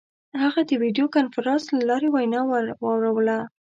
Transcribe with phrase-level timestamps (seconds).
[0.41, 2.41] هغه د ویډیو کنفرانس له لارې وینا
[2.81, 3.37] واوروله.